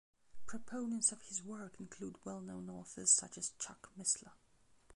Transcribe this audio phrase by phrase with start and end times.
[0.47, 4.31] Proponents of his work include well-known authors such as Chuck Missler.